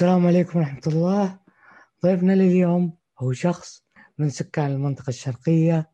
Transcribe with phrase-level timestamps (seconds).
[0.00, 1.38] السلام عليكم ورحمة الله.
[2.02, 3.84] ضيفنا لليوم هو شخص
[4.18, 5.90] من سكان المنطقة الشرقية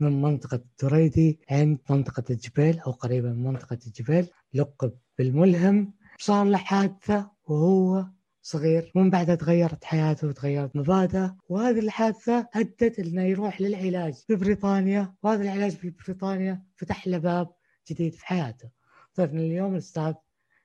[0.00, 5.94] من منطقة دريدي عند منطقة الجبيل أو قريبة من منطقة الجبيل لقب بالملهم.
[6.18, 8.06] صار له حادثة وهو
[8.42, 8.92] صغير.
[8.94, 15.42] ومن بعدها تغيرت حياته وتغيرت مبادئه وهذه الحادثة أدت إنه يروح للعلاج في بريطانيا وهذا
[15.42, 17.48] العلاج في بريطانيا فتح له باب
[17.90, 18.70] جديد في حياته.
[19.16, 20.14] ضيفنا اليوم الأستاذ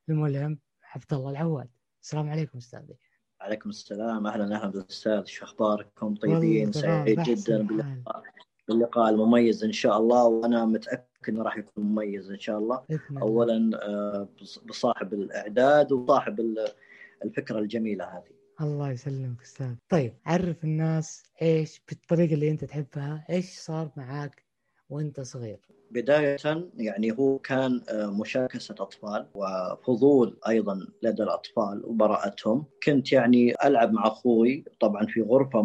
[0.10, 0.60] الملهم
[0.96, 1.70] عبد الله العواد.
[2.02, 2.96] السلام عليكم أستاذي.
[3.42, 4.28] عليكم السلام.
[4.28, 8.24] أهلا أهلا بالاستاذ شو أخباركم؟ طيبين سعيد جدا باللقاء.
[8.68, 12.84] باللقاء المميز إن شاء الله وأنا متأكد إنه راح يكون مميز إن شاء الله.
[13.22, 14.30] اولا آه،
[14.66, 16.58] بصاحب الإعداد وصاحب
[17.26, 18.32] الفكرة الجميلة هذه.
[18.62, 19.76] الله يسلمك أستاذ.
[19.90, 24.46] طيب عرف الناس إيش بالطريقة اللي أنت تحبها؟ إيش صار معاك
[24.90, 25.60] وأنت صغير؟
[25.92, 26.38] بداية
[26.78, 32.66] يعني هو كان آه، مشاكسة أطفال وفضول أيضا لدى الأطفال وبراءتهم.
[32.84, 35.62] كنت يعني ألعب مع أخوي طبعا في غرفة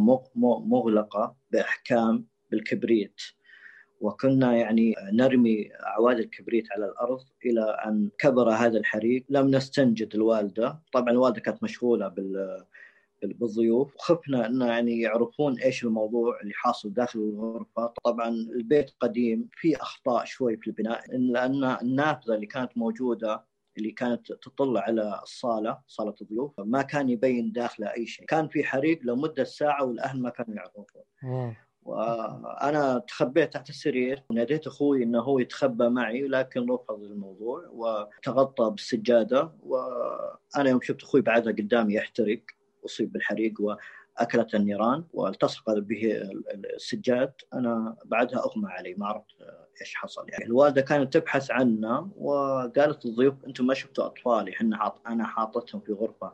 [0.67, 3.21] مغلقة بإحكام بالكبريت.
[4.01, 9.25] وكنا يعني نرمي أعواد الكبريت على الأرض إلى أن كبر هذا الحريق.
[9.29, 10.83] لم نستنجد الوالدة.
[10.93, 12.65] طبعا الوالدة كانت مشغولة بال
[13.23, 19.77] بالضيوف وخفنا إنه يعني يعرفون إيش الموضوع اللي حاصل داخل الغرفة، طبعا البيت قديم في
[19.77, 23.45] أخطاء شوي في البناء لأن النافذة اللي كانت موجودة
[23.79, 28.65] اللي كانت تطل على الصالة صالة الضيوف ما كان يبين داخله أي شيء، كان في
[28.65, 30.85] حريق لمدة ساعة والأهل ما كانوا يعرفون.
[31.83, 39.53] وأنا تخبيت تحت السرير وناديت أخوي إنه هو يتخبى معي لكن رفض الموضوع وتغطى بالسجادة.
[39.63, 42.41] وأنا يوم شفت أخوي بعدها قدامي يحترق.
[42.87, 46.31] أصيب بالحريق وأكلت النيران والتصق به
[46.75, 49.35] السجاد أنا بعدها أغمى علي ما عرفت
[49.81, 50.45] إيش حصل يعني.
[50.45, 55.93] الوالدة كانت تبحث عنا وقالت للضيوف أنتم ما شفتوا أطفالي إحنا حاط أنا حاطتهم في
[55.93, 56.33] غرفة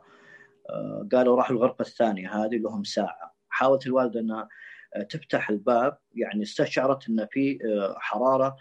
[0.69, 3.35] آه، قالوا راحوا الغرفة الثانية هذه لهم ساعة.
[3.49, 4.49] حاولت الوالدة إنها
[5.09, 8.55] تفتح الباب يعني استشعرت إن في آه، حرارة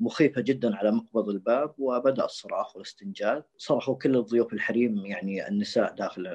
[0.00, 3.44] مخيفة جدا على مقبض الباب وبدأ الصراخ والاستنجاد.
[3.56, 6.26] صرخوا كل الضيوف الحريم يعني النساء داخل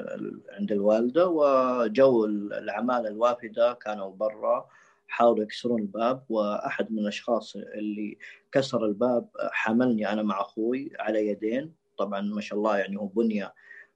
[0.49, 4.67] عند الوالدة وجو العماله الوافدة كانوا برا
[5.07, 6.23] حاولوا يكسرون الباب.
[6.29, 8.17] وأحد من الأشخاص اللي
[8.51, 11.73] كسر الباب حملني أنا مع أخوي على يدين.
[11.97, 13.53] طبعا ما شاء الله يعني هو بنية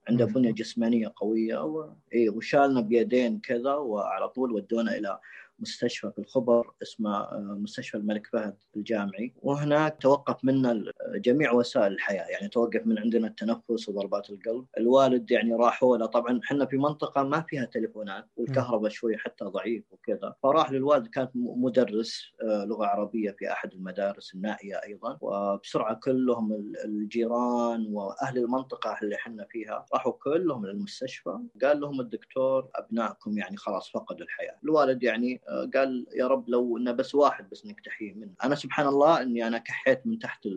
[0.10, 1.90] عنده بنية جسمانية قوية و...
[2.14, 5.20] إيه وشالنا بيدين كذا وعلى طول ودونا إلى
[5.60, 9.34] مستشفى في الخبر اسمه آه، مستشفى الملك فهد الجامعي.
[9.42, 10.84] وهناك توقف منا
[11.16, 12.26] جميع وسائل الحياة.
[12.28, 14.66] يعني توقف من عندنا التنفس وضربات القلب.
[14.78, 19.84] الوالد يعني راحوا له طبعا إحنا في منطقة ما فيها تليفونات والكهرباء شوي حتى ضعيف
[19.92, 20.36] وكذا.
[20.44, 25.18] فراح للوالد كانت مدرس آه، لغة عربية في أحد المدارس النائية أيضا.
[25.22, 31.38] وبسرعة كلهم الجيران وأهل المنطقة اللي إحنا فيها راحوا كلهم للمستشفى.
[31.64, 34.56] قال لهم الدكتور أبنائكم يعني خلاص فقدوا الحياة.
[34.64, 35.42] الوالد يعني
[35.74, 38.34] قال يا رب لو إنه بس واحد بس إنك تحيي منه.
[38.44, 40.48] أنا سبحان الله إني أنا كحيت من تحت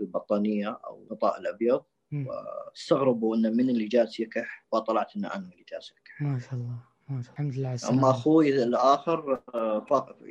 [0.00, 5.90] البطانية أو الغطاء الأبيض واستغربوا إنه من اللي جالس يكح وطلعت ان أنا اللي جالس
[5.90, 6.22] أكح.
[6.22, 9.40] ما شاء الله الحمد لله أما أخوي الآخر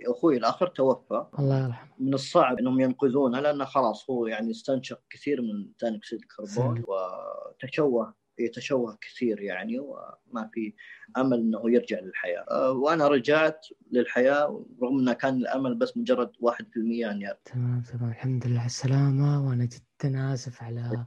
[0.07, 1.25] أخوي الآخر توفى.
[1.39, 1.89] الله يرحمه.
[1.99, 8.13] من الصعب إنهم ينقذونه لأنه خلاص هو يعني استنشق كثير من ثاني اكسيد الكربون وتشوه.
[8.39, 10.73] يتشوه كثير يعني وما في
[11.17, 12.45] أمل إنه يرجع للحياة.
[12.51, 18.09] أه، وأنا رجعت للحياة رغم إنه كان الأمل بس مجرد 1% ان يرجع تمام تمام.
[18.09, 18.59] الحمد لله.
[18.59, 21.05] على السلامة وأنا جدا اسف على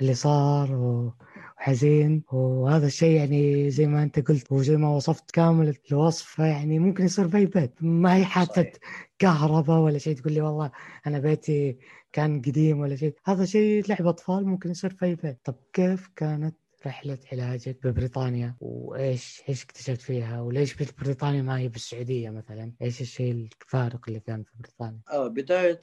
[0.00, 2.22] اللي صار وحزين.
[2.32, 7.28] وهذا الشيء يعني زي ما أنت قلت وزي ما وصفت كامل الوصف يعني ممكن يصير
[7.28, 7.72] في أي بيت.
[7.80, 8.72] ما هي حادثه
[9.18, 10.70] كهرباء ولا شيء تقول لي والله
[11.06, 11.78] أنا بيتي
[12.12, 13.14] كان قديم ولا شيء.
[13.24, 15.40] هذا شيء لعب أطفال ممكن يصير في أي بيت.
[15.44, 16.56] طب كيف كانت
[16.86, 23.32] رحلة علاجك ببريطانيا وإيش إيش اكتشفت فيها؟ وليش بريطانيا ما هي بالسعودية مثلا؟ إيش الشيء
[23.32, 25.80] الفارق اللي كان في بريطانيا؟ آه بداية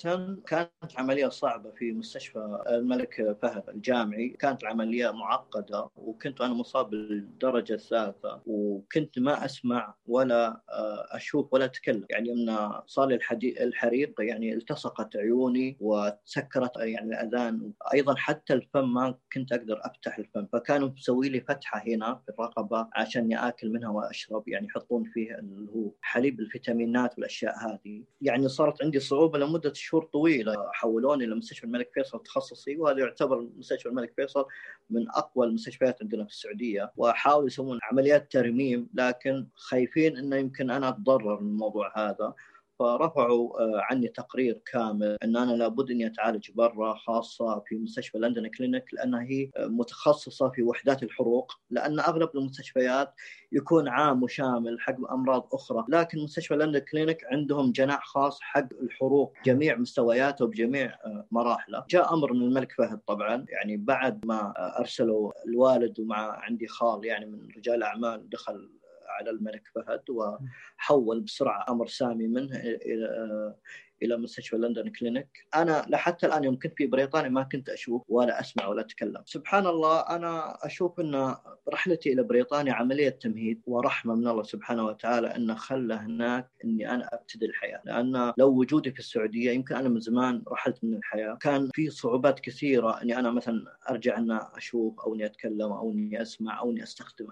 [0.48, 4.30] كانت عملية صعبة في مستشفى الملك فهد الجامعي.
[4.30, 11.66] كانت العملية معقدة وكنت أنا مصاب بالدرجة الثالثة وكنت ما أسمع ولا آه، أشوف ولا
[11.66, 12.06] أتكلم.
[12.10, 17.72] يعني من صار الحريق يعني التصقت عيوني وتسكرت يعني الأذان.
[17.94, 22.32] أيضا حتى الفم ما كنت أقدر أفتح الفم فكان كانوا مسوي لي فتحة هنا في
[22.32, 28.04] الرقبة عشان آكل منها وأشرب يعني يحطون فيه اللي هو حليب الفيتامينات والأشياء هذه.
[28.22, 30.54] يعني صارت عندي صعوبة لمدة شهور طويلة.
[30.74, 34.46] حولوني لمستشفى الملك فيصل تخصصي وهذا يعتبر مستشفى الملك فيصل
[34.90, 36.92] من أقوى المستشفيات عندنا في السعودية.
[36.98, 42.34] وحاولوا يسوون عمليات ترميم لكن خايفين إنه يمكن أنا أتضرر من الموضوع هذا.
[42.80, 48.48] فرفعوا آه، عني تقرير كامل إن أنا لابد إني أتعالج برا خاصة في مستشفى لندن
[48.48, 53.14] كلينيك لأنها هي متخصصة في وحدات الحروق لأن أغلب المستشفيات
[53.52, 55.86] يكون عام وشامل حق أمراض أخرى.
[55.90, 61.86] لكن مستشفى لندن كلينيك عندهم جناح خاص حق الحروق جميع مستوياته بجميع آه، مراحله.
[61.90, 67.06] جاء أمر من الملك فهد طبعا يعني بعد ما آه، أرسلوا الوالد ومع عندي خال
[67.06, 68.70] يعني من رجال أعمال دخل
[69.20, 73.56] على الملك فهد وحول بسرعة أمر سامي منه إلى
[74.04, 75.48] إلى مستشفى لندن كلينيك.
[75.56, 79.22] أنا لحتى الآن يوم كنت في بريطانيا ما كنت أشوف ولا أسمع ولا أتكلم.
[79.26, 81.36] سبحان الله أنا أشوف إن
[81.74, 87.10] رحلتي إلى بريطانيا عملية تمهيد ورحمة من الله سبحانه وتعالى إنه خلى هناك إني أنا
[87.14, 87.82] أبتدي الحياة.
[87.86, 91.38] لأن لو وجودي في السعودية يمكن أنا من زمان رحلت من الحياة.
[91.42, 96.22] كان في صعوبات كثيرة إني أنا مثلا أرجع إن أشوف أو إني أتكلم أو إني
[96.22, 97.28] أسمع أو إني أستخدم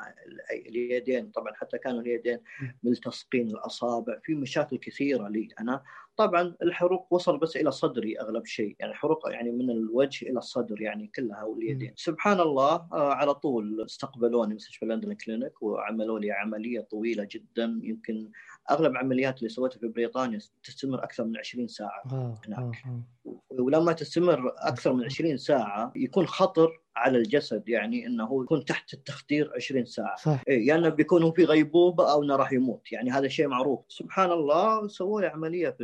[0.51, 1.31] اليدين.
[1.31, 2.39] طبعا حتى كانوا اليدين
[2.83, 4.19] ملتصقين الأصابع.
[4.23, 5.83] في مشاكل كثيرة لي أنا.
[6.17, 10.81] طبعا الحروق وصل بس إلى صدري أغلب شيء يعني حروق يعني من الوجه إلى الصدر
[10.81, 11.93] يعني كلها واليدين.
[11.95, 18.29] سبحان الله آه، على طول استقبلوني مستشفى لندن كلينيك وعملوا لي عملية طويلة جدا يمكن
[18.71, 22.03] أغلب عمليات اللي سويتها في بريطانيا تستمر أكثر من 20 ساعة
[22.47, 22.83] هناك.
[23.49, 29.51] ولما تستمر أكثر من 20 ساعة يكون خطر على الجسد يعني إنه يكون تحت التخدير
[29.55, 30.15] 20 ساعة.
[30.15, 30.43] صح.
[30.47, 32.91] إيه يعني بيكون في غيبوبة أو إنه راح يموت.
[32.91, 33.79] يعني هذا شيء معروف.
[33.87, 35.83] سبحان الله سووا لي عملية في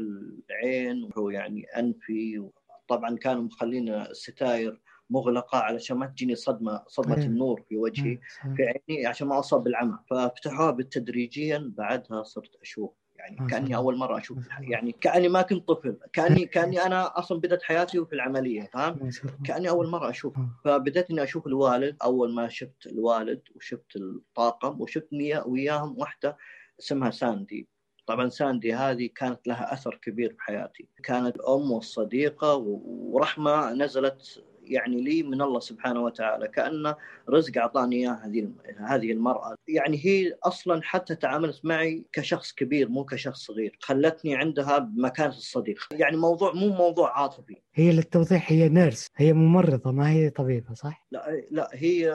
[0.50, 2.50] العين وهو يعني أنفي
[2.88, 7.26] طبعا كانوا مخلين الستاير مغلقة علشان ما تجيني صدمة صدمة أيه.
[7.26, 8.20] النور في وجهي أيه.
[8.56, 10.00] في عيني عشان ما أصاب بالعمى.
[10.10, 12.92] ففتحوها بالتدريجيا بعدها صرت أشوف.
[13.16, 14.38] يعني كأني أول مرة أشوف.
[14.60, 15.98] يعني كأني ما كنت طفل.
[16.14, 19.10] كأني كأني أنا أصلا بدأت حياتي وفي العملية فاهم؟
[19.46, 20.34] كأني أول مرة أشوف.
[20.66, 21.98] فبدأت إني أشوف الوالد.
[22.04, 25.08] أول ما شفت الوالد وشفت الطاقم وشفت
[25.46, 26.38] وياهم واحدة
[26.80, 27.68] اسمها ساندي.
[28.08, 35.24] طبعا ساندي هذه كانت لها أثر كبير بحياتي كانت ام وصديقه ورحمة نزلت يعني لي
[35.24, 36.96] من الله سبحانه وتعالى كأن
[37.30, 39.56] رزق أعطاني إياه هذه هذه المرأة.
[39.68, 43.78] يعني هي أصلا حتى تعاملت معي كشخص كبير مو كشخص صغير.
[43.82, 45.80] خلتني عندها بمكانة الصديق.
[45.92, 47.56] يعني موضوع مو موضوع عاطفي.
[47.74, 49.08] هي للتوضيح هي نيرس.
[49.18, 52.12] هي ممرضة ما هي طبيبة صح؟ لا لا هي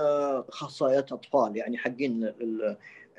[0.48, 1.56] أخصائية أطفال.
[1.56, 2.32] يعني حقين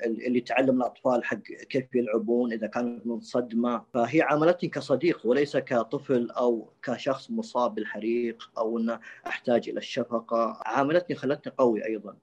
[0.04, 6.30] اللي تعلم الأطفال حق كيف يلعبون إذا كانوا من صدمه فهي عاملتني كصديق وليس كطفل
[6.30, 10.58] أو كشخص مصاب بالحريق أو إنه أحتاج إلى الشفقة.
[10.66, 12.16] عاملتني خلتني قوي أيضا.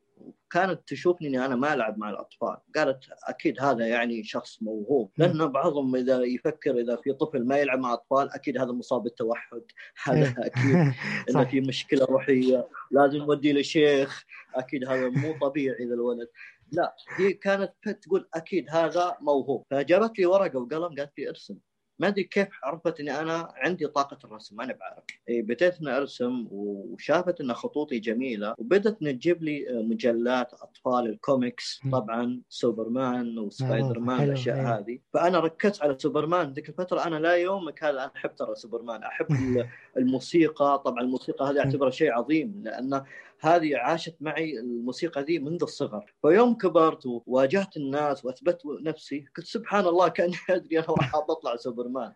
[0.51, 5.47] كانت تشوفني إني أنا ما ألعب مع الأطفال، قالت أكيد هذا يعني شخص موهوب، لأن
[5.47, 9.61] بعضهم إذا يفكر إذا في طفل ما يلعب مع اطفال أكيد هذا مصاب بالتوحد،
[10.03, 10.93] هذا أكيد
[11.29, 14.25] إنه في مشكلة روحية، لازم نوديه لشيخ،
[14.55, 16.27] أكيد هذا مو طبيعي اذا الولد،
[16.73, 19.65] لا هي كانت تقول أكيد هذا موهوب.
[19.71, 21.57] فجابت لي ورقة وقلم قالت لي ارسم.
[21.99, 25.03] ما أدري كيف عرفت إني أنا عندي طاقة الرسم أنا بعرف.
[25.29, 32.41] إيه بديت إني أرسم وشافت إن خطوطي جميلة وبدت تجيب لي مجلات أطفال الكوميكس طبعا
[32.49, 34.57] سوبرمان وسبايدر مان الأشياء.
[34.57, 34.99] هذه.
[35.13, 36.53] فأنا ركزت على سوبرمان.
[36.53, 39.03] ذيك الفترة أنا إلى يومك هذا أنا أحب ترى سوبرمان.
[39.03, 39.27] أحب
[39.97, 40.81] الموسيقى.
[40.85, 43.03] طبعا الموسيقى هذه أعتبرها شيء عظيم لأن
[43.45, 46.13] هذه عاشت معي الموسيقى ذي منذ الصغر.
[46.22, 52.13] فيوم كبرت وواجهت الناس وأثبت نفسي قلت سبحان الله كأني أدري أنا راح أطلع سوبرمان.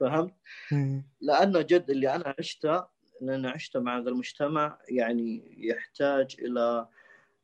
[0.00, 0.34] فهمت؟
[1.20, 2.84] لأنه جد اللي أنا عشته
[3.20, 6.88] لأن عشته مع هذا المجتمع يعني يحتاج إلى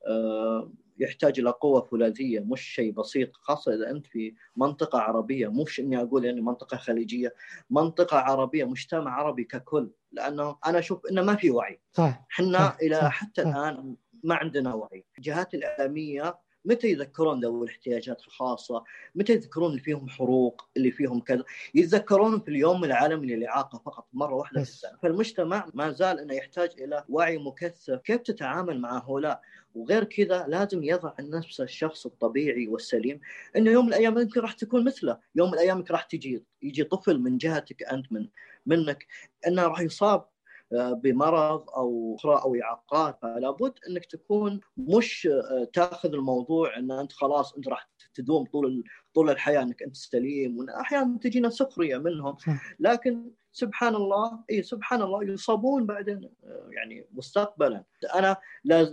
[0.06, 5.80] آه يحتاج إلى قوة فولاذية مش شيء بسيط خاصة إذا أنت في منطقة عربية مش
[5.80, 7.34] إني أقول يعني منطقة خليجية
[7.70, 11.80] منطقة عربية مجتمع عربي ككل لأنه أنا أشوف إنه ما في وعي.
[11.92, 15.04] صح إحنا إلى حتى صح الآن ما عندنا وعي.
[15.18, 21.44] الجهات الإعلامية متى يذكرون ذوي الاحتياجات الخاصة؟ متى يذكرون اللي فيهم حروق، اللي فيهم كذا؟
[21.74, 26.70] يتذكرون في اليوم العالمي للإعاقة فقط مرة واحدة في السنة، فالمجتمع ما زال إنه يحتاج
[26.78, 29.40] إلى وعي مكثف، كيف تتعامل مع هؤلاء؟
[29.74, 33.20] وغير كذا لازم يضع نفسه الشخص الطبيعي والسليم
[33.56, 37.18] إنه يوم من الأيام يمكن راح تكون مثله، يوم من الأيام راح تجي يجي طفل
[37.18, 38.28] من جهتك أنت من
[38.66, 39.06] منك
[39.46, 40.29] إنه راح يصاب
[40.72, 47.12] بمرض أو أخرى أو إعاقات فلا بد أنك تكون مش آه، تأخذ الموضوع إن أنت
[47.12, 48.84] خلاص أنت راح تدوم طول
[49.14, 52.36] طول الحياة إنك أنت سليم واحيانا تجينا سخرية منهم.
[52.80, 57.84] لكن سبحان الله إي سبحان الله يصابون بعدين آه، يعني مستقبلا.
[58.14, 58.36] أنا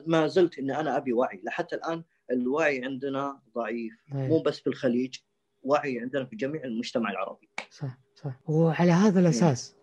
[0.06, 1.42] ما زلت اني أنا أبي وعي.
[1.44, 3.94] لحتى الآن الوعي عندنا ضعيف.
[4.12, 5.16] مو بس في الخليج
[5.64, 7.50] وعي عندنا في جميع المجتمع العربي.
[7.70, 8.40] صح صح.
[8.50, 9.77] وعلى هذا الأساس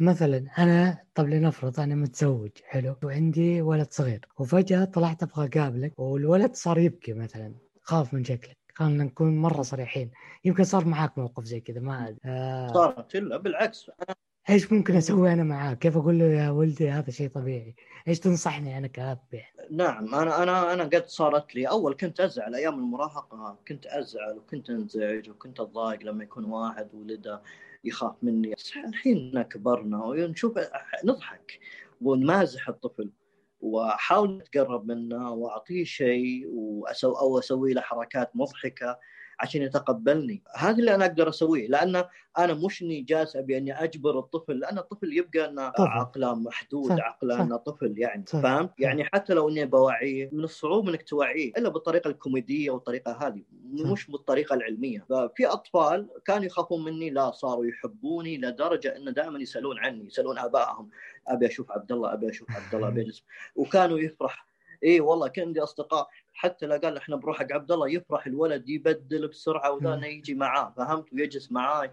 [0.00, 6.54] مثلا أنا طب لنفرض أنا متزوج حلو وعندي ولد صغير وفجأة طلعت أبغى أقابلك والولد
[6.54, 10.10] صار يبكي مثلا خاف من شكلك خلينا نكون مرة صريحين
[10.44, 12.66] يمكن صار معاك موقف زي كذا ما آه.
[12.72, 13.90] صارت لا بالعكس.
[14.08, 14.16] أنا
[14.50, 17.74] إيش ممكن أسوي أنا معاه؟ كيف أقول له يا ولدي هذا شيء طبيعي؟
[18.08, 22.54] إيش تنصحني أنا كأب يعني؟ نعم أنا أنا أنا قد صارت لي أول كنت أزعل
[22.54, 27.42] أيام المراهقة كنت أزعل وكنت أنزعج وكنت أتضايق لما يكون واحد ولده
[27.84, 28.54] يخاف مني
[28.88, 30.58] الحين كبرنا ونشوف
[31.04, 31.58] نضحك
[32.00, 33.10] ونمازح الطفل
[33.60, 38.98] وأحاول أتقرب منه وأعطيه شيء واسوي أو أسوي له حركات مضحكة
[39.40, 40.42] عشان يتقبلني.
[40.56, 42.04] هذا اللي أنا أقدر أسويه لأن
[42.38, 47.00] أنا مش إني جالس أبي إني أجبر الطفل لأن الطفل يبقى إنه عقله محدود.
[47.00, 48.26] عقله انه طفل يعني.
[48.26, 53.42] فاهم؟ يعني حتى لو إني بوعيه من الصعوبه إنك توعيه إلا بالطريقة الكوميدية والطريقة هذه
[53.72, 55.06] مش بالطريقة العلمية.
[55.08, 60.90] ففي أطفال كانوا يخافون مني لا صاروا يحبوني لدرجة انه دائما يسألون عني يسألون آبائهم
[61.28, 63.12] أبي أشوف عبد الله أبي أشوف عبد الله أبي
[63.56, 64.46] وكانوا يفرح.
[64.84, 68.68] اي والله كان عندي أصدقاء حتى لو قال إحنا بنروح حق عبد الله يفرح الولد
[68.68, 71.90] يبدل بسرعة وذا يجي معاه فهمت؟ ويجلس معاي.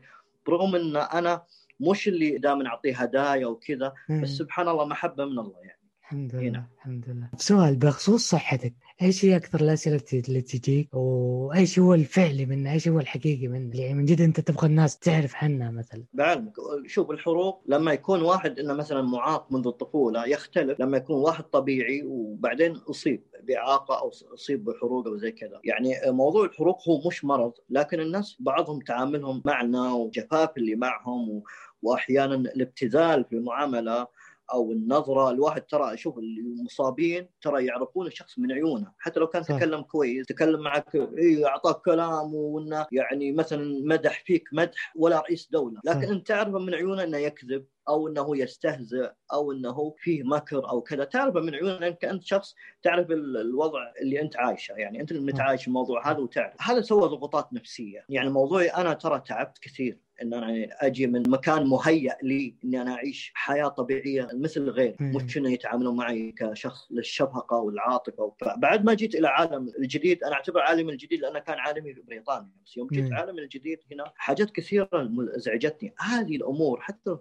[0.47, 1.43] برغم إن أنا
[1.79, 5.82] مش اللي دائما أعطيه هدايا وكذا بس سبحان الله محبة من الله يعني.
[6.13, 6.67] الحمد لله هنا.
[6.77, 7.29] الحمد لله.
[7.37, 12.99] سؤال بخصوص صحتك إيش هي أكثر الأسئلة اللي تجيك؟ وإيش هو الفعلي منها؟ إيش هو
[12.99, 16.03] الحقيقي منها؟ يعني من جد أنت تبغى الناس تعرف عنها مثلا.
[16.13, 16.53] بعلمك
[16.87, 20.79] شوف الحروق لما يكون واحد إنه مثلا معاق منذ الطفولة يختلف.
[20.79, 25.59] لما يكون واحد طبيعي وبعدين أصيب باعاقه أو أصيب بحروق أو زي كذا.
[25.63, 31.43] يعني موضوع الحروق هو مش مرض لكن الناس بعضهم تعاملهم معنا وجفاف اللي معهم
[31.81, 34.07] واحيانا الابتذال في المعاملة.
[34.53, 38.91] أو النظرة الواحد ترى شوف المصابين ترى يعرفون الشخص من عيونه.
[38.99, 44.49] حتى لو كان تكلم كويس تكلم معك اي أعطاك كلام وإنه يعني مثلا مدح فيك
[44.53, 45.81] مدح ولا رئيس دولة.
[45.85, 47.65] لكن أنت تعرفه من عيونه إنه يكذب.
[47.89, 51.03] أو إنه يستهزئ أو إنه فيه مكر أو كذا.
[51.03, 54.73] تعرفه من عيونه لانك انت شخص تعرف الوضع اللي أنت عايشه.
[54.73, 56.53] يعني أنت اللي متعايش الموضوع هذا وتعرف.
[56.61, 58.05] هذا سوى ضغوطات نفسية.
[58.09, 59.97] يعني موضوعي أنا ترى تعبت كثير.
[60.21, 65.37] إن أنا أجي من مكان مهيأ لي إني أنا أعيش حياة طبيعية مثل غير مش
[65.37, 70.91] انه يتعاملون معي كشخص للشفقه والعاطفة بعد ما جيت إلى عالم الجديد أنا أعتبر عالمي
[70.91, 72.49] الجديد لأنه كان عالمي في بريطانيا.
[72.65, 74.89] بس يوم جيت عالم الجديد هنا حاجات كثيرة
[75.37, 77.17] ازعجتني هذه الأمور حتى لو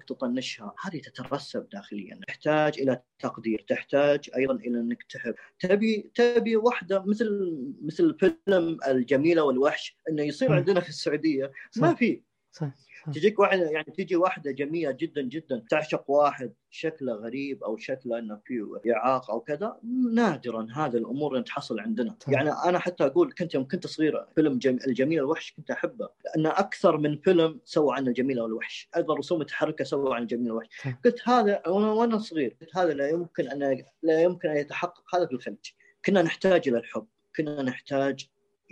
[0.53, 2.21] تطنشها هذه تترسب داخليا.
[2.29, 5.35] تحتاج إلى تقدير تحتاج أيضا إلى إنك تحب.
[5.59, 11.53] تبي تبي واحدة مثل مثل فيلم الجميلة والوحش إنه يصير عندنا في السعودية.
[11.77, 12.23] ما في.
[12.53, 12.71] صح.
[13.07, 18.41] تجيك واحدة يعني تجي واحدة جميلة جدا جدا تعشق واحد شكله غريب أو شكله إنه
[18.45, 19.77] فيه إعاقة أو كذا
[20.15, 22.13] نادرا هذه الأمور اللي تحصل عندنا.
[22.27, 22.35] طيب.
[22.35, 24.79] يعني أنا حتى أقول كنت يوم كنت صغيره فيلم جم...
[24.87, 29.85] الجميل الوحش كنت أحبه لأنه أكثر من فيلم سوى عن الجميل والوحش أيضا رسوم متحركة
[29.85, 30.83] سوى عن الجميل والوحش.
[30.85, 30.97] طيب.
[31.05, 35.33] قلت هذا وأنا صغير قلت هذا لا يمكن ان لا يمكن أن يتحقق هذا في
[35.33, 35.71] الخليج.
[36.05, 37.07] كنا نحتاج إلى الحب
[37.37, 38.29] كنا نحتاج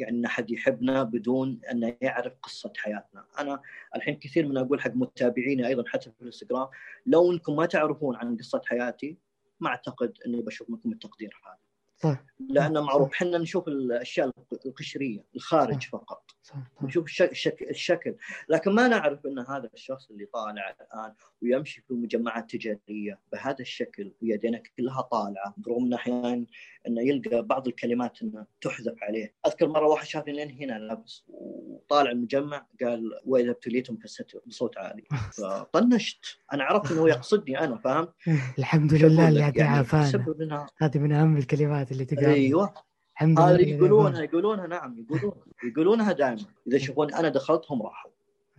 [0.08, 3.60] إن أحد يحبنا بدون انه يعرف قصة حياتنا، أنا
[3.96, 6.68] الحين كثير من أقول حق متابعيني أيضا حتى في الإنستغرام
[7.06, 9.18] لو إنكم ما تعرفون عن قصة حياتي
[9.60, 11.69] ما أعتقد إني بشوف منكم التقدير هذا.
[12.02, 14.30] صح لأن معروف إحنا نشوف الأشياء
[14.66, 15.90] القشرية الخارج صح.
[15.90, 16.30] فقط.
[16.42, 16.56] صح.
[16.82, 18.14] نشوف الشكل, الشكل.
[18.48, 24.12] لكن ما نعرف إن هذا الشخص اللي طالع الآن ويمشي في مجمعات تجارية بهذا الشكل
[24.22, 26.46] ويدينه كلها طالعة برغم انه أحيانا
[26.86, 29.34] انه يلقى بعض الكلمات إنه تحذف عليه.
[29.46, 35.04] أذكر مرة واحد شافني لين هنا لابس وطالع المجمع قال وإذا ابتليتم فاستتروا بصوت عالي.
[35.38, 36.38] فطنشت.
[36.52, 38.08] أنا عرفت إنه يقصدني أنا فاهم؟
[38.58, 40.66] الحمد لله اللي يعني عافانا.
[40.78, 41.89] هذه من أهم الكلمات.
[41.90, 42.74] اللي تقال أيوه.
[43.12, 45.32] الحمد لله يقولونها يقولونها نعم يقولون
[45.64, 46.44] يقولونها دائما.
[46.66, 48.10] إذا يشوفون أنا دخلتهم راحوا.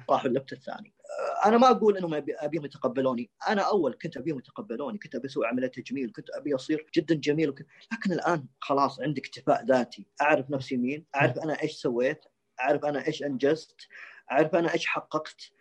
[0.10, 0.94] راحوا اللبت الثاني.
[1.46, 3.30] أنا ما أقول إنهم أبيهم يتقبلوني.
[3.48, 4.98] أنا أول كنت أبيهم يتقبلوني.
[4.98, 7.50] كنت أبي أسوي عملية تجميل كنت أبي أصير جدا جميل.
[7.50, 7.68] وكنت...
[7.94, 10.06] لكن الآن خلاص عندي اكتفاء ذاتي.
[10.22, 12.26] أعرف نفسي مين أعرف أنا إيش سويت
[12.60, 13.88] أعرف أنا إيش أنجزت
[14.32, 15.52] أعرف أنا إيش حققت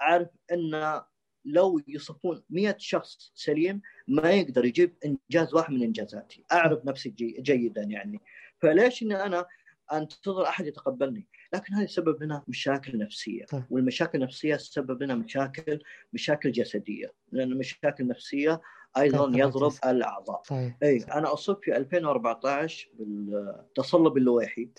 [0.00, 1.00] أعرف إن
[1.44, 6.44] لو يصفون مئة شخص سليم ما يقدر يجيب إنجاز واحد من إنجازاتي.
[6.52, 8.20] اعرف نفسي جي جيدا يعني.
[8.58, 9.46] فليش إني أنا
[9.92, 13.44] أنتظر أحد يتقبلني؟ لكن هذا يسبب لنا مشاكل نفسية.
[13.44, 13.64] طيب.
[13.70, 15.80] والمشاكل النفسية تسبب لنا مشاكل
[16.12, 17.12] مشاكل جسدية.
[17.32, 18.60] لأن المشاكل النفسيه
[18.98, 19.36] أيضا طيب.
[19.36, 20.42] يضرب الأعضاء.
[20.48, 20.74] طيب.
[20.82, 24.70] اي أنا اصبت في 2014 بالتصلب اللويحي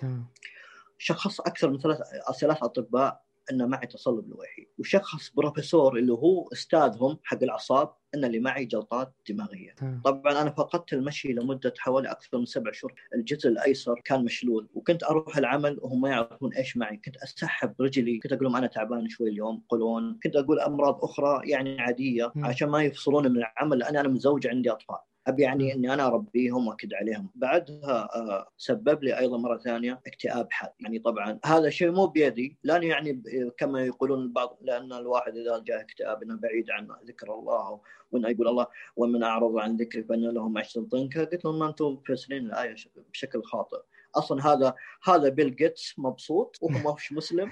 [0.98, 2.00] شخص أكثر من ثلاث
[2.40, 8.40] ثلاث أطباء ان معي تصلب لويحي وشخص بروفيسور اللي هو أستاذهم حق الأعصاب أن اللي
[8.40, 9.76] معي جلطات دماغية.
[10.06, 12.94] طبعا أنا فقدت المشي لمدة حوالي أكثر من سبع شهور.
[13.16, 14.70] الجزء الأيسر كان مشلول.
[14.74, 16.98] وكنت أروح العمل وهم ما يعرفون إيش معي.
[16.98, 18.20] كنت أسحب رجلي.
[18.20, 20.20] كنت أقول لهم أنا تعبان شوي اليوم قولون.
[20.24, 24.72] كنت أقول أمراض أخرى يعني عادية عشان ما يفصلوني من العمل لأن أنا متزوج عندي
[24.72, 24.98] أطفال.
[25.28, 27.30] أبي يعني إني أنا أربيهم وأكد عليهم.
[27.36, 30.70] بعدها آه، سبب لي أيضا مرة ثانية اكتئاب حاد.
[30.80, 32.58] يعني طبعا هذا شيء مو بيدي.
[32.64, 33.24] لا يعني
[33.58, 38.48] كما يقولون البعض لأن الواحد إذا جاء اكتئاب إنه بعيد عن ذكر الله وإنه يقول
[38.48, 42.76] الله ومن أعرض عن ذكري فإن له معيشه ضنكا قلت لهم أنتم مفسرين الآية
[43.14, 43.82] بشكل خاطئ.
[44.16, 47.52] أصلا هذا هذا بيل جيتس مبسوط وهو مش مسلم.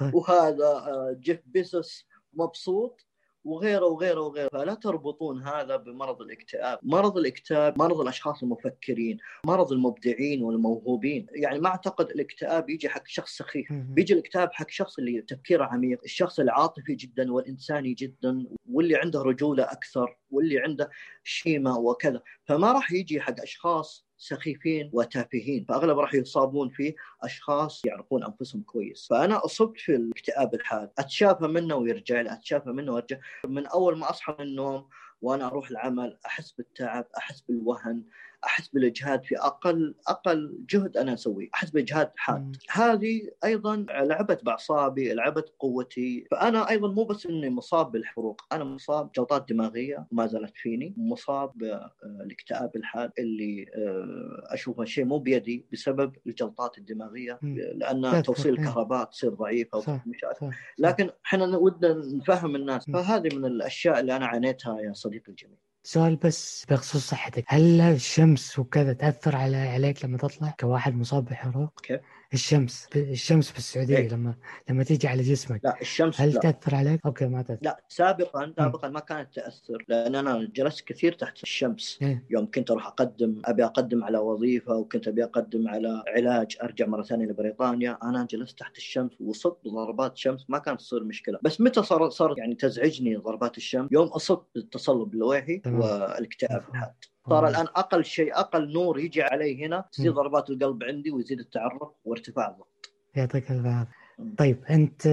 [0.14, 3.06] وهذا آه، جيف بيزوس مبسوط.
[3.44, 4.48] وغيره وغيره وغيره.
[4.52, 6.78] فلا تربطون هذا بمرض الاكتئاب.
[6.82, 11.26] مرض الاكتئاب مرض الأشخاص المفكرين مرض المبدعين والموهوبين.
[11.30, 13.72] يعني ما أعتقد الاكتئاب يجي حق شخص سخيف.
[13.72, 19.62] بيجي الاكتئاب حق شخص اللي تفكيره عميق الشخص العاطفي جدا والإنساني جدا واللي عنده رجولة
[19.64, 20.90] أكثر واللي عنده
[21.24, 22.22] شيمة وكذا.
[22.44, 29.06] فما راح يجي حق أشخاص سخيفين وتافهين فأغلب راح يصابون فيه أشخاص يعرفون أنفسهم كويس.
[29.10, 34.10] فأنا أصبت في الاكتئاب الحاد أتشافى منه ويرجع لي أتشافى منه ويرجع من أول ما
[34.10, 34.88] أصحى من النوم
[35.22, 38.04] وأنا أروح العمل أحس بالتعب أحس بالوهن
[38.44, 42.56] احس بالاجهاد في أقل أقل جهد أنا أسويه، احس باجهاد حاد.
[42.70, 49.10] هذه أيضا لعبت باعصابي، لعبت قوتي، فأنا أيضا مو بس إني مصاب بالحروق، أنا مصاب
[49.16, 56.12] جلطات دماغية ما زالت فيني، مصاب بالاكتئاب الحاد اللي آه، أشوفه شيء مو بيدي بسبب
[56.26, 57.38] الجلطات الدماغية
[57.74, 60.46] لأن توصيل الكهرباء تصير ضعيفه ومشاكل
[60.78, 62.90] لكن إحنا ودنا نفهم الناس.
[62.90, 65.58] فهذه من الأشياء اللي أنا عانيتها يا صديقي الجميل.
[65.82, 71.80] سؤال بس بخصوص صحتك هل الشمس وكذا تأثر على عليك لما تطلع كواحد مصاب بحروق؟
[71.82, 72.00] كيف؟
[72.34, 74.34] الشمس الشمس في السعودية إيه؟ لما
[74.70, 75.60] لما تيجي على جسمك.
[75.64, 76.40] لا الشمس هل لا.
[76.40, 77.60] تأثر عليك؟ أوكي ما تأثر.
[77.62, 81.98] لا سابقا سابقا ما كانت تأثر لأن أنا جلست كثير تحت الشمس.
[82.02, 86.86] إيه؟ يوم كنت أروح أقدم أبي أقدم على وظيفة وكنت أبي أقدم على علاج أرجع
[86.86, 87.98] مرة ثانية لبريطانيا.
[88.02, 91.38] أنا جلست تحت الشمس وصبت ضربات شمس ما كانت تصير مشكلة.
[91.42, 96.92] بس متى صار صار يعني تزعجني ضربات الشمس؟ يوم أصبت بالتصلب اللويحي والاكتئاب الحاد
[97.28, 101.94] صار الآن أقل شيء أقل نور يجي علي هنا تزيد ضربات القلب عندي ويزيد التعرق
[102.04, 102.90] وارتفاع الضغط.
[103.14, 104.01] يعطيك الف عافية.
[104.38, 105.06] طيب أنت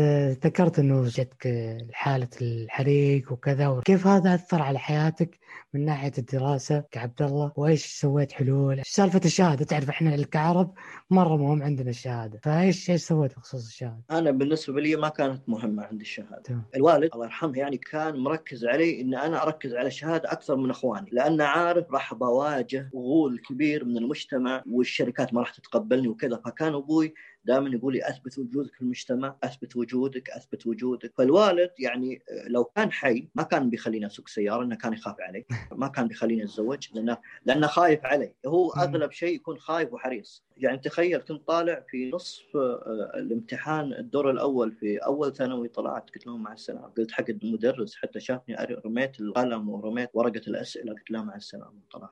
[0.46, 1.48] ذكرت إنه جتك
[1.92, 5.40] حاله الحريق وكذا كيف هذا أثر على حياتك
[5.74, 10.74] من ناحية الدراسة كعبد الله وإيش سويت حلول؟ سالفة الشهادة؟ تعرف إحنا كعرب
[11.10, 15.84] مرة مهم عندنا الشهادة، فإيش إيش سويت بخصوص الشهادة؟ أنا بالنسبة لي ما كانت مهمة
[15.84, 16.42] عندي الشهادة.
[16.44, 16.64] تمام.
[16.76, 21.10] الوالد الله يرحمه يعني كان مركز علي إن أنا أركز على الشهادة أكثر من إخواني،
[21.12, 27.14] لأن عارف راح بواجه غول كبير من المجتمع والشركات ما راح تتقبلني وكذا، فكان أبوي
[27.46, 31.14] دائما يقول لي أثبت وجودك في المجتمع أثبت وجودك أثبت وجودك.
[31.18, 35.46] فالوالد يعني لو كان حي ما كان بيخليني أسوق سيارة إنه كان يخاف علي.
[35.72, 38.34] ما كان بيخليني أتزوج لأنه لأنه خايف علي.
[38.46, 40.44] هو أغلب شيء يكون خايف وحريص.
[40.60, 46.28] يعني تخيل كنت طالع في نصف آه، الامتحان الدور الأول في أول ثانوي طلعت قلت
[46.28, 51.24] لهم مع السلامة قلت حق المدرس حتى شافني رميت القلم ورميت ورقة الأسئلة قلت له
[51.24, 52.10] مع السلامة طلعت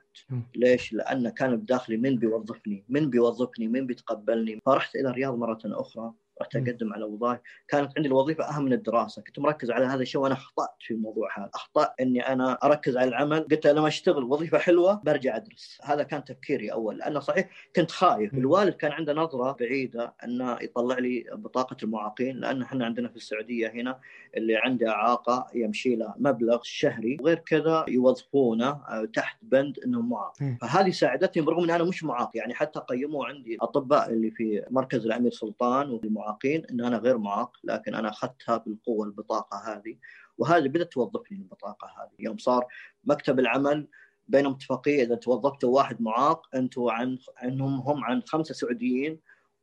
[0.56, 4.60] ليش؟ لأن كان بداخلي من بيوظفني من بيوظفني من بيتقبلني.
[4.66, 6.14] فرحت إلى الرياض مرة أخرى.
[6.42, 7.40] رحت أقدم على وظائف.
[7.68, 9.22] كانت عندي الوظيفة أهم من الدراسة.
[9.22, 11.50] كنت مركز على هذا الشيء وأنا أخطأت في الموضوع هذا.
[11.56, 13.40] أخطأت إني أنا أركز على العمل.
[13.40, 15.78] قلت لما أشتغل وظيفة حلوة برجع أدرس.
[15.84, 16.98] هذا كان تفكيري أول.
[16.98, 18.34] لأنه صحيح كنت خايف.
[18.34, 23.68] الوالد كان عنده نظرة بعيدة أنه يطلع لي بطاقة المعاقين لأن إحنا عندنا في السعودية
[23.68, 24.00] هنا
[24.38, 27.18] اللي عنده إعاقة يمشي له مبلغ شهري.
[27.22, 30.34] وغير كذا يوظفونه آه، تحت بند انه معاق.
[30.62, 32.32] فهذه ساعدتني برغم إن أنا مش معاق.
[32.36, 35.90] يعني حتى قيموا عندي أطباء اللي في مركز الأمير سلطان
[36.28, 39.98] والمعاقين ان أنا غير معاق لكن أنا أخذتها بالقوة البطاقة هذه
[40.38, 42.16] وهذه بدأت توظفني البطاقة هذه.
[42.20, 42.66] يوم صار
[43.04, 43.88] مكتب العمل
[44.28, 49.20] بينهم اتفاقيه إذا توظفتوا واحد معاق أنتم عن عنهم هم عن خمسة سعوديين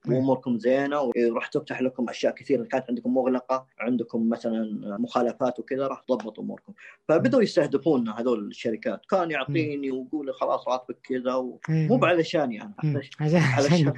[0.09, 4.65] واموركم زينة وراح تفتح لكم أشياء كثيرة كانت عندكم مغلقة عندكم مثلا
[4.99, 6.73] مخالفات وكذا راح تضبط أموركم.
[7.09, 9.07] فبدوا يستهدفوننا هذول الشركات.
[9.11, 11.33] كان يعطيني ويقول خلاص راتبك كذا
[11.69, 12.75] مو بعلشاني أنا
[13.21, 13.93] علشان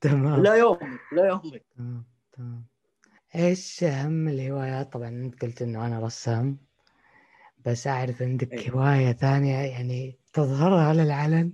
[0.00, 0.42] تمام.
[0.42, 1.64] لا يومك لا يومك
[2.32, 2.64] تمام
[3.36, 6.58] إيش أهم الهوايات؟ طبعا أنت قلت إنه أنا رسام
[7.66, 8.70] بس أعرف عندك أيه.
[8.70, 11.52] هواية ثانية يعني تظهرها للعلن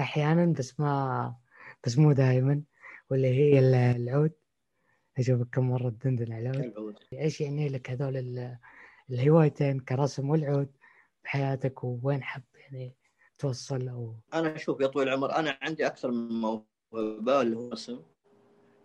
[0.00, 1.34] أحيانا بس ما
[1.86, 2.62] بس مو دائما
[3.14, 3.58] واللي هي
[3.96, 4.32] العود؟
[5.18, 6.94] أشوفك كم مرة تدندن على العود.
[7.12, 8.54] إيش يعني لك هذول
[9.10, 10.68] الهوايتين كرسم والعود
[11.24, 12.96] بحياتك ووين حب يعني
[13.38, 18.00] توصل أو أنا أشوف يا طويل العمر أنا عندي أكثر من موهبة اللي هو الرسم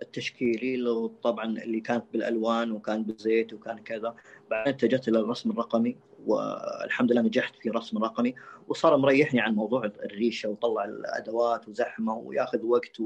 [0.01, 4.15] التشكيلي طبعا اللي كانت بالألوان وكان بالزيت وكان كذا.
[4.49, 8.35] بعدين اتجهت إلى الرسم الرقمي والحمد لله نجحت في الرسم الرقمي
[8.67, 13.01] وصار مريحني عن موضوع الريشة وطلع الأدوات وزحمة وياخذ وقت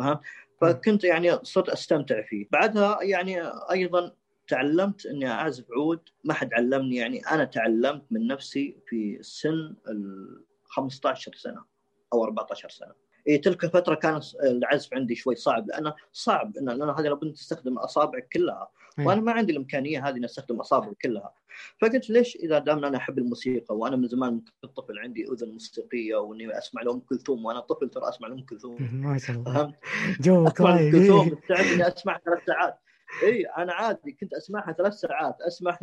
[0.00, 0.20] فهمت
[0.60, 2.46] فكنت يعني صرت أستمتع فيه.
[2.50, 4.12] بعدها يعني أيضا
[4.48, 6.00] تعلمت إني اعزف عود.
[6.24, 7.26] ما حد علمني يعني.
[7.26, 11.64] أنا تعلمت من نفسي في سن ال 15 سنة
[12.12, 12.92] أو 14 سنة.
[13.28, 17.78] اي تلك الفترة كان العزف عندي شوي صعب لأنه صعب ان لأن هذه لابد تستخدم
[17.78, 18.70] الاصابع كلها.
[18.98, 21.32] وأنا ما عندي الإمكانية هذه ان أستخدم أصابعي كلها.
[21.80, 26.16] فقلت ليش إذا دام أنا أحب الموسيقى وأنا من زمان كنت طفل عندي أذن موسيقية
[26.16, 29.74] وإني أسمع لام كلثوم وأنا طفل ترى أسمع لام كلثوم ما شاء الله.
[30.20, 32.78] جوك ام كلثوم إني أسمع ثلاث ساعات.
[33.22, 35.78] إي أنا عادي كنت أسمعها ثلاث ساعات أسمع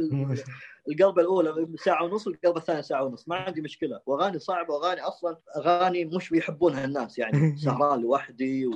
[0.89, 4.01] القلبة الأولى ساعة ونص والقلبه الثانية ساعة ونص ما عندي مشكلة.
[4.05, 8.71] وأغاني صعبة وأغاني أصلا أغاني مش بيحبونها الناس يعني سهران لوحدي و...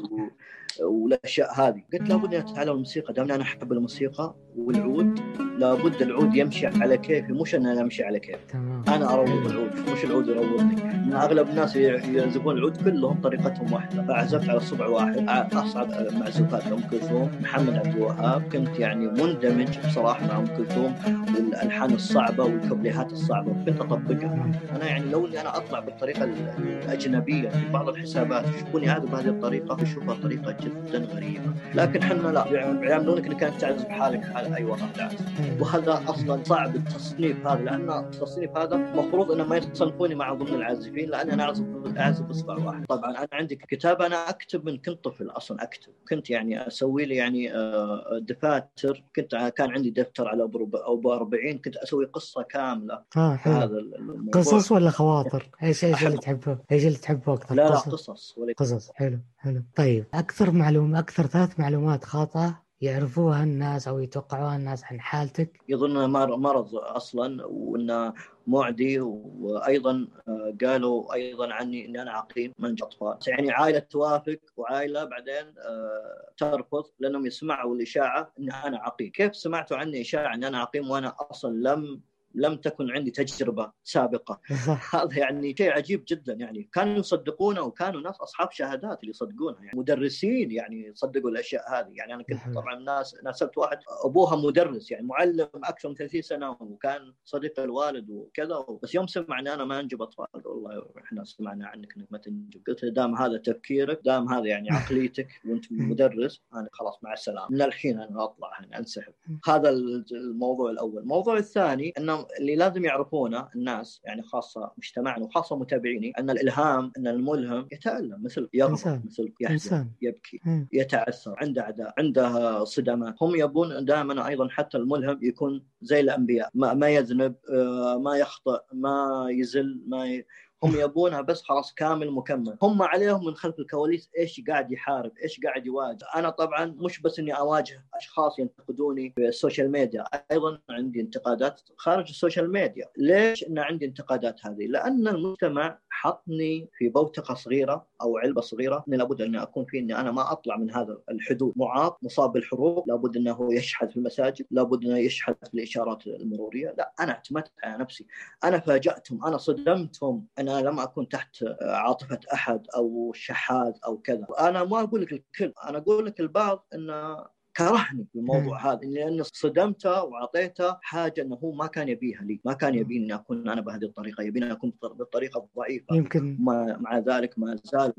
[0.82, 1.84] والأشياء هذه.
[1.94, 5.51] قلت لابد اني أتعلم الموسيقى دام أنا أحب الموسيقى والعود.
[5.58, 8.38] لابد العود يمشي على كيفي مش ان أنا أمشي على كيفي.
[8.50, 8.84] تمام.
[8.88, 10.76] أنا أروض العود مش العود يروضني.
[11.06, 14.04] من أغلب الناس يعزفون العود كلهم طريقتهم واحدة.
[14.04, 15.88] فعزفت على صبع واحد أصعب
[16.20, 17.32] معزوفات ام كلثوم.
[17.42, 20.96] محمد عبد الوهاب كنت يعني مندمج بصراحة مع أم كلثوم
[21.36, 24.52] والألحان الصعبة والكوبليهات الصعبة كنت أطبقها.
[24.76, 29.78] أنا يعني لو إني أنا أطلع بالطريقة الأجنبية في بعض الحسابات يشوفوني هذا بهذه الطريقة
[29.82, 31.54] يشوفها طريقة جدا غريبة.
[31.76, 32.46] لكن إحنا لا
[32.82, 34.22] يعاملونك إنك أنت تعزف حالك.
[34.26, 39.58] حال اي وضع تعزف وهذا أصلا صعب التصنيف هذا لأن التصنيف هذا المفروض إنه ما
[39.58, 41.66] يصنفوني مع ضمن العازفين لأن أنا اعزف
[41.98, 42.86] أعزف باصبع واحد.
[42.86, 45.92] طبعا أنا عندي كتابه أنا أكتب من كنت طفل أصلا أكتب.
[46.10, 49.04] كنت يعني أسوي لي يعني آه، دفاتر.
[49.16, 50.44] كنت كان عندي دفتر على
[50.76, 53.54] أو 40 كنت أسوي قصة كاملة حلو.
[53.54, 54.42] هذا الموضوع.
[54.42, 58.36] قصص ولا خواطر؟ إيش إيش اللي تحبه؟ إيش اللي تحبه أكثر؟ لا لا قصص.
[58.58, 58.92] قصص.
[58.96, 59.64] حلو حلو.
[59.76, 66.10] طيب أكثر معلومه أكثر ثلاث معلومات خاطئة يعرفوها الناس أو يتوقعوها الناس عن حالتك؟ يظن
[66.10, 68.14] مرض أصلا وانه
[68.48, 75.04] معدي وأيضا آه، قالوا أيضا عني إني أنا عقيم من أطفال يعني عائلة توافق وعائلة
[75.04, 80.60] بعدين آه، ترفض لأنهم يسمعوا الإشاعة ان أنا عقيم، كيف سمعتوا عني إشاعة ان أنا
[80.60, 82.02] عقيم وأنا أصلا لم
[82.36, 84.42] لم تكن عندي تجربة سابقة.
[84.94, 86.70] هذا يعني شيء عجيب جدا يعني.
[86.74, 89.80] كانوا يصدقونه وكانوا ناس أصحاب شهادات اللي يصدقونها يعني.
[89.80, 91.92] مدرسين يعني يصدقوا الأشياء هذه.
[91.92, 96.58] يعني أنا كنت طبعا ناس ناسبت واحد أبوها مدرس يعني معلم أكثر من 30 سنة
[96.60, 98.66] وكان صديق الوالد وكذا.
[98.84, 100.26] بس يوم سمع اني أنا ما أنجب أطفال.
[100.62, 104.72] والله إحنا سمعنا عنك إنك ما تنجب قلت له دام هذا تفكيرك دام هذا يعني
[104.72, 107.48] عقليتك وأنت مدرس أنا خلاص مع السلامة.
[107.50, 109.14] من الحين أنا أطلع أنا أنسحب.
[109.46, 109.70] هذا
[110.12, 111.02] الموضوع الأول.
[111.02, 117.08] الموضوع الثاني انه اللي لازم يعرفونه الناس يعني خاصة مجتمعنا وخاصة متابعيني إن الإلهام إن
[117.08, 120.40] الملهم يتألم مثل يغضب مثل يحزن يبكي.
[120.74, 126.50] يتعثر عنده اعداء عنده صدمات هم يبون دائما أيضا حتى الملهم يكون زي الأنبياء.
[126.54, 130.26] ما, ما يذنب آه، ما يخطئ ما يزل ما ي...
[130.64, 132.58] هم يبونها بس خلاص كامل مكمل.
[132.62, 136.06] هم عليهم من خلف الكواليس إيش قاعد يحارب إيش قاعد يواجه.
[136.16, 141.62] أنا طبعا مش بس إني أواجه أشخاص ينتقدوني في ال social media أيضا عندي انتقادات
[141.78, 142.86] خارج السوشيال ميديا.
[142.98, 148.98] ليش إن عندي انتقادات هذه؟ لأن المجتمع حطني في بوتقة صغيرة أو علبة صغيرة إني
[148.98, 151.54] لابد أن أكون في إني أنا ما أطلع من هذا الحدود.
[151.56, 156.76] معاق مصاب بالحروق لابد إنه يشحذ في المساجد لابد إنه يشحذ في الإشارات المرورية.
[156.78, 158.08] لا أنا اعتمدت على نفسي.
[158.44, 164.28] أنا فاجأتهم أنا صدمتهم أنا لم أكن تحت عاطفة أحد أو شحاذ أو كذا.
[164.40, 167.26] أنا ما أقول لك الكل أنا أقول لك البعض انه
[167.58, 172.76] كرهني بالموضوع هذا لاني صدمته وأعطيته حاجة إنه هو ما كان يبيها لي، ما كان
[172.76, 176.38] يبيني إني أكون أنا بهذه الطريقة، يبيني أكون بالطريقة الضعيفه يمكن.
[176.80, 177.94] مع ذلك ما زال.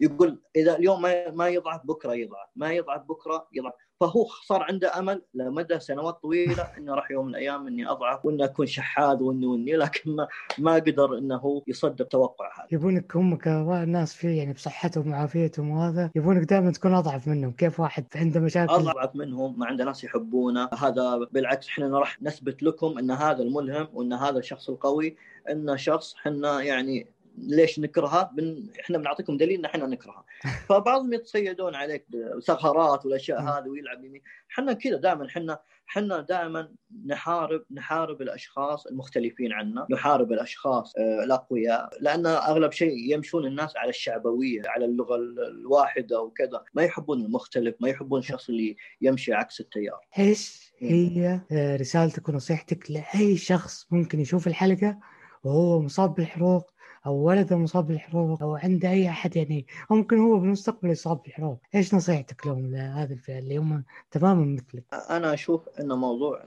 [0.00, 4.98] يقول إذا اليوم ما ما يضعف بكرة يضعف، ما يضعف بكرة يضعف، فهو صار عنده
[4.98, 9.46] أمل لمدى سنوات طويلة إنه راح يوم من الأيام إني أضعف وإني أكون شحاذ وإني
[9.46, 12.68] وإني لكن ما, ما قدر إنه يصدق توقع هذا.
[12.72, 18.04] يبونك هم كناس في يعني بصحتهم وعافيتهم وهذا يبونك دائما تكون أضعف منهم، كيف واحد
[18.14, 23.10] عنده مشاكل؟ أضعف منهم ما عنده ناس يحبونه، هذا بالعكس إحنا راح نثبت لكم إن
[23.10, 25.16] هذا الملهم وإن هذا الشخص القوي
[25.50, 27.06] إنه شخص إحنا يعني
[27.38, 28.66] ليش نكرهها بن...
[28.80, 30.24] إحنا بنعطيكم دليل إن إحنا نكرهها
[30.68, 34.22] فبعضهم يتصيدون عليك بثغرات والأشياء هذه ويلعب يمين.
[34.52, 36.68] إحنا كذا دائما إحنا إحنا دائما
[37.06, 43.90] نحارب نحارب الأشخاص المختلفين عنا، نحارب الأشخاص آه، الأقوياء، لأن أغلب شيء يمشون الناس على
[43.90, 50.00] الشعبوية، على اللغة الواحدة وكذا، ما يحبون المختلف، ما يحبون الشخص اللي يمشي عكس التيار.
[50.18, 54.98] إيش هي آه، رسالتك ونصيحتك لأي شخص ممكن يشوف الحلقة
[55.44, 56.71] وهو مصاب بالحروق
[57.06, 61.58] أو ولده مصاب بالحروق أو عنده أي أحد يعني ممكن هو بالمستقبل يصاب بالحروق.
[61.74, 66.44] إيش نصيحتك لهم لهذه الفئة اللي هم تماما مثلك؟ أنا أشوف إن موضوع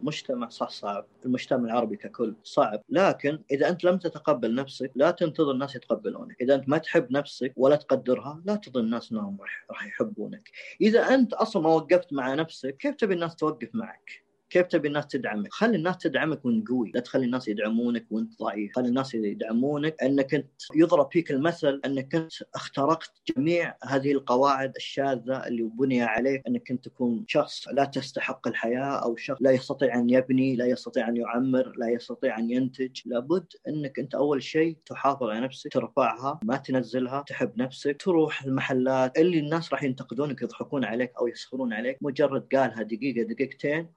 [0.00, 2.82] المجتمع صح صعب المجتمع العربي ككل صعب.
[2.88, 6.36] لكن إذا أنت لم تتقبل نفسك لا تنتظر الناس يتقبلونك.
[6.40, 9.36] إذا أنت ما تحب نفسك ولا تقدرها لا تظن الناس إنهم
[9.70, 10.50] راح يحبونك.
[10.80, 15.06] إذا أنت أصلا ما وقفت مع نفسك كيف تبي الناس توقف معك؟ كيف تبي الناس
[15.06, 20.02] تدعمك؟ خلي الناس تدعمك وانت قوي، لا تخلي الناس يدعمونك وانت ضعيف، خلي الناس يدعمونك
[20.02, 26.42] انك انت يضرب فيك المثل انك انت اخترقت جميع هذه القواعد الشاذة اللي بني عليك
[26.48, 31.08] انك انت تكون شخص لا تستحق الحياة أو شخص لا يستطيع ان يبني، لا يستطيع
[31.08, 36.40] ان يعمر، لا يستطيع ان ينتج، لابد انك انت اول شيء تحافظ على نفسك، ترفعها،
[36.44, 39.18] ما تنزلها، تحب نفسك، تروح المحلات.
[39.18, 43.88] اللي الناس راح ينتقدونك يضحكون عليك أو يسخرون عليك، مجرد قالها دقيقة دقيقتين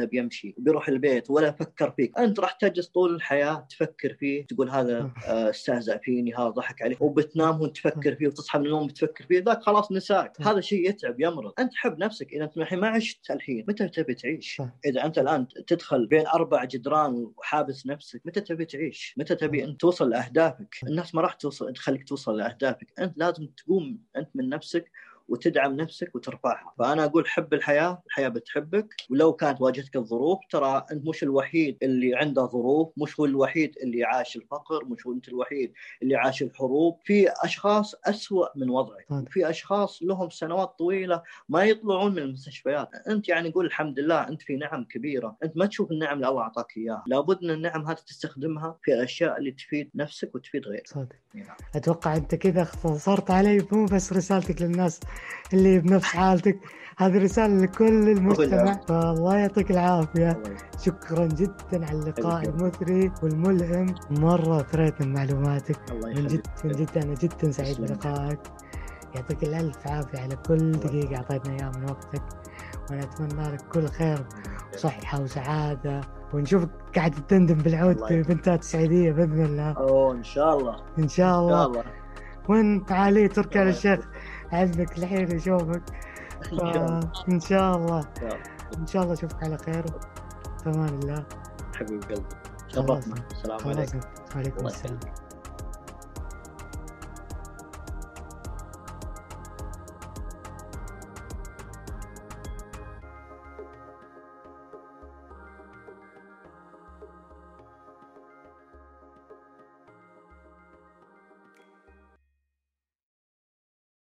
[0.00, 2.18] وبعدها بيمشي بيروح البيت ولا فكر فيك.
[2.18, 6.96] أنت راح تجلس طول الحياة تفكر فيه تقول هذا آه، استهزأ فيني هذا ضحك علي
[7.00, 10.32] وبتنام وأنت تفكر فيه وتصحى من النوم بتفكر فيه ذاك خلاص نساك.
[10.42, 11.52] هذا شيء يتعب يمرض.
[11.58, 12.32] أنت حب نفسك.
[12.32, 16.64] إذا أنت الحين ما عشت الحين متى تبي تعيش؟ إذا أنت الآن تدخل بين أربع
[16.64, 21.72] جدران وحابس نفسك متى تبي تعيش؟ متى تبي انت توصل لأهدافك؟ الناس ما راح توصل
[21.72, 22.92] تخليك توصل لأهدافك.
[22.98, 24.90] أنت لازم تقوم أنت من نفسك
[25.30, 26.74] وتدعم نفسك وترفعها.
[26.78, 28.94] فأنا أقول حب الحياة الحياة بتحبك.
[29.10, 34.04] ولو كانت واجهتك الظروف ترى أنت مش الوحيد اللي عنده ظروف مش هو الوحيد اللي
[34.04, 36.98] عاش الفقر مش هو أنت الوحيد اللي عاش الحروب.
[37.04, 39.06] في أشخاص أسوأ من وضعك.
[39.28, 42.88] في أشخاص لهم سنوات طويلة ما يطلعون من المستشفيات.
[43.08, 45.36] أنت يعني قول الحمد لله أنت في نعم كبيرة.
[45.44, 47.04] أنت ما تشوف النعم اللي الله أعطاك إياها.
[47.06, 50.86] لابد ان النعم هذه تستخدمها في الاشياء اللي تفيد نفسك وتفيد غيرك.
[50.86, 51.16] صادق.
[51.34, 51.56] نعم.
[51.76, 55.00] أتوقع أنت كذا اختصرت علي مو بس رسالتك للناس.
[55.52, 56.58] اللي بنفس حالتك.
[56.98, 60.42] هذه رسالة لكل المجتمع فالله يعطيك العافية.
[60.78, 63.94] شكرا جدا على اللقاء المثري والملهم.
[64.10, 65.76] مرة ثريت من معلوماتك.
[66.04, 68.38] من جد من جد أنا جدا سعيد بلقائك.
[69.14, 72.22] يعطيك الألف عافية على كل دقيقة أعطيتنا إياها من وقتك.
[72.90, 74.26] وأنا أتمنى لك كل خير
[74.74, 76.00] وصحة وسعادة.
[76.34, 79.72] ونشوفك قاعد تندم بالعود ببنتات السعيدية بإذن الله.
[79.72, 80.76] أوه إن شاء الله.
[80.98, 81.84] إن شاء الله, إن شاء الله.
[82.48, 84.00] وين تعالي تركي الشيخ؟
[84.52, 85.82] عندك الحين يشوفك
[87.28, 88.00] ان شاء الله.
[88.78, 89.86] إن شاء الله أشوفك على خير.
[90.62, 91.24] في أمان الله.
[91.74, 92.22] حبيب قلبي.
[92.68, 94.00] شرفنا السلام عليكم.
[94.36, 95.00] وعليكم السلام.